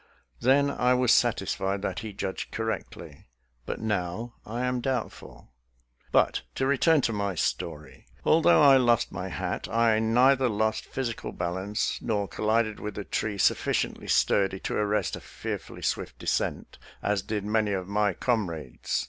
Then 0.39 0.71
I 0.71 0.95
was 0.95 1.11
satisfied 1.11 1.83
that 1.83 1.99
he 1.99 2.11
judged 2.11 2.49
correctly, 2.51 3.27
but 3.67 3.79
now 3.79 4.33
I 4.47 4.63
am 4.65 4.81
doubtful. 4.81 5.51
But, 6.11 6.41
to 6.55 6.65
return 6.65 7.01
to 7.01 7.13
my 7.13 7.35
story. 7.35 8.07
Although 8.25 8.63
I 8.63 8.77
lost 8.77 9.11
my 9.11 9.27
hat, 9.27 9.67
I 9.69 9.99
neither 9.99 10.49
lost 10.49 10.85
physical 10.85 11.31
balance 11.31 12.01
nor 12.01 12.27
col 12.27 12.47
lided 12.47 12.79
with 12.79 12.97
a 12.97 13.03
tree 13.03 13.37
sufficiently 13.37 14.07
sturdy 14.07 14.59
to 14.61 14.73
arrest 14.75 15.15
a 15.17 15.21
fearfully 15.21 15.83
swift 15.83 16.17
descent, 16.17 16.79
as 17.03 17.21
did 17.21 17.45
many 17.45 17.71
of 17.73 17.87
my 17.87 18.13
com 18.13 18.49
rades. 18.49 18.99